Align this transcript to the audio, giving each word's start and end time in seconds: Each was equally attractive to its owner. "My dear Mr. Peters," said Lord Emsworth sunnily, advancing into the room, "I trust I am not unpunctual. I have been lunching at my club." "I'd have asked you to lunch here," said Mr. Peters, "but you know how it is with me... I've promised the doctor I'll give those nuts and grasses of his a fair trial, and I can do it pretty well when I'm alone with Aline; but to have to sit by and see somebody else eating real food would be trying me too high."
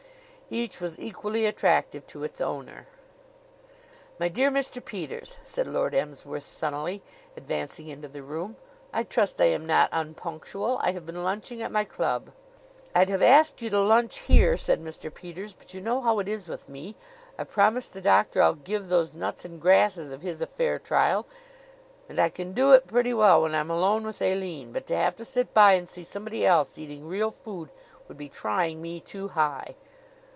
Each 0.53 0.81
was 0.81 0.99
equally 0.99 1.45
attractive 1.45 2.05
to 2.07 2.25
its 2.25 2.41
owner. 2.41 2.85
"My 4.19 4.27
dear 4.27 4.51
Mr. 4.51 4.83
Peters," 4.83 5.39
said 5.43 5.65
Lord 5.65 5.95
Emsworth 5.95 6.43
sunnily, 6.43 7.01
advancing 7.37 7.87
into 7.87 8.09
the 8.09 8.21
room, 8.21 8.57
"I 8.91 9.03
trust 9.03 9.39
I 9.39 9.45
am 9.45 9.65
not 9.65 9.87
unpunctual. 9.93 10.77
I 10.81 10.91
have 10.91 11.05
been 11.05 11.23
lunching 11.23 11.61
at 11.61 11.71
my 11.71 11.85
club." 11.85 12.31
"I'd 12.93 13.07
have 13.07 13.21
asked 13.21 13.61
you 13.61 13.69
to 13.69 13.79
lunch 13.79 14.17
here," 14.17 14.57
said 14.57 14.81
Mr. 14.81 15.13
Peters, 15.13 15.53
"but 15.53 15.73
you 15.73 15.79
know 15.79 16.01
how 16.01 16.19
it 16.19 16.27
is 16.27 16.49
with 16.49 16.67
me... 16.67 16.97
I've 17.39 17.49
promised 17.49 17.93
the 17.93 18.01
doctor 18.01 18.41
I'll 18.41 18.55
give 18.55 18.89
those 18.89 19.13
nuts 19.13 19.45
and 19.45 19.57
grasses 19.57 20.11
of 20.11 20.21
his 20.21 20.41
a 20.41 20.47
fair 20.47 20.79
trial, 20.79 21.25
and 22.09 22.19
I 22.19 22.27
can 22.27 22.51
do 22.51 22.73
it 22.73 22.87
pretty 22.87 23.13
well 23.13 23.41
when 23.43 23.55
I'm 23.55 23.71
alone 23.71 24.05
with 24.05 24.21
Aline; 24.21 24.73
but 24.73 24.85
to 24.87 24.97
have 24.97 25.15
to 25.15 25.23
sit 25.23 25.53
by 25.53 25.75
and 25.75 25.87
see 25.87 26.03
somebody 26.03 26.45
else 26.45 26.77
eating 26.77 27.07
real 27.07 27.31
food 27.31 27.69
would 28.09 28.17
be 28.17 28.27
trying 28.27 28.81
me 28.81 28.99
too 28.99 29.29
high." 29.29 29.75